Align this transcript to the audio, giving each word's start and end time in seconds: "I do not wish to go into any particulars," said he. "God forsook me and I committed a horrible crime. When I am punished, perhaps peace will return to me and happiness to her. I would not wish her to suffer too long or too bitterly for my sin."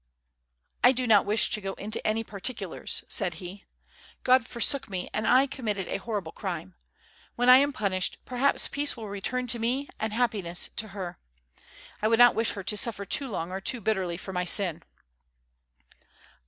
"I 0.83 0.93
do 0.93 1.05
not 1.05 1.27
wish 1.27 1.51
to 1.51 1.61
go 1.61 1.73
into 1.73 2.03
any 2.07 2.23
particulars," 2.23 3.03
said 3.07 3.35
he. 3.35 3.65
"God 4.23 4.47
forsook 4.47 4.89
me 4.89 5.11
and 5.13 5.27
I 5.27 5.45
committed 5.45 5.87
a 5.87 5.97
horrible 5.97 6.31
crime. 6.31 6.73
When 7.35 7.49
I 7.51 7.57
am 7.59 7.71
punished, 7.71 8.17
perhaps 8.25 8.67
peace 8.67 8.97
will 8.97 9.09
return 9.09 9.45
to 9.45 9.59
me 9.59 9.87
and 9.99 10.11
happiness 10.11 10.71
to 10.77 10.87
her. 10.87 11.19
I 12.01 12.07
would 12.07 12.17
not 12.17 12.33
wish 12.33 12.53
her 12.53 12.63
to 12.63 12.75
suffer 12.75 13.05
too 13.05 13.29
long 13.29 13.51
or 13.51 13.61
too 13.61 13.79
bitterly 13.79 14.17
for 14.17 14.33
my 14.33 14.43
sin." 14.43 14.81